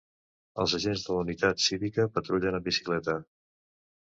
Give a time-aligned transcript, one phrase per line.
[0.63, 3.19] Els agents de la unitat cívica patrullen en bicicleta.